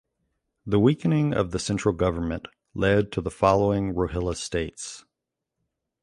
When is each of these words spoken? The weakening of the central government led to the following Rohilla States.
The 0.65 0.79
weakening 0.79 1.31
of 1.35 1.51
the 1.51 1.59
central 1.59 1.93
government 1.93 2.47
led 2.73 3.11
to 3.11 3.21
the 3.21 3.29
following 3.29 3.93
Rohilla 3.93 4.35
States. 4.35 5.05